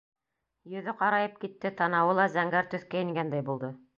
Йөҙө 0.71 0.93
ҡарайып 1.01 1.35
китте, 1.43 1.71
танауы 1.83 2.17
ла 2.21 2.27
зәңгәр 2.39 2.73
төҫкә 2.75 3.07
ингәндәй 3.09 3.49
булды. 3.51 3.73